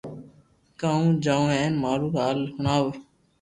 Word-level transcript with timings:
ڪنو 0.79 1.07
جاو 1.23 1.43
ھين 1.53 1.73
مارو 1.81 2.07
ھال 2.15 2.39
ھڻاوو 2.55 2.89